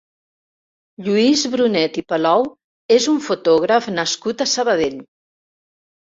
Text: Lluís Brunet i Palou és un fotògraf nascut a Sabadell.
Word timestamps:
Lluís 1.07 1.43
Brunet 1.55 1.99
i 2.03 2.05
Palou 2.13 2.47
és 2.97 3.07
un 3.13 3.21
fotògraf 3.27 3.93
nascut 4.01 4.43
a 4.43 4.51
Sabadell. 4.57 4.99